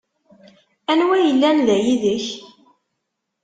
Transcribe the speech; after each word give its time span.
Anwa 0.91 1.17
yellan 1.19 1.57
da 1.67 1.75
yid-k? 1.85 2.27